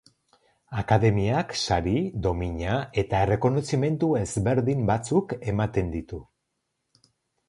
[0.81, 1.91] Akademiak sari,
[2.23, 6.21] domina eta errekonozimendu ezberdin batzuk ematen ditu.